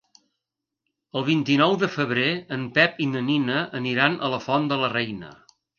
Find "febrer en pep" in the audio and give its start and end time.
1.97-2.99